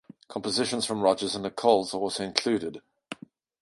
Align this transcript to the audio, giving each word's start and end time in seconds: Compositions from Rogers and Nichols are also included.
Compositions 0.29 0.83
from 0.83 1.01
Rogers 1.01 1.35
and 1.35 1.43
Nichols 1.43 1.93
are 1.93 1.99
also 1.99 2.23
included. 2.23 2.81